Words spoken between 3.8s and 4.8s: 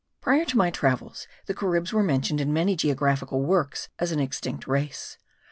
as an extinct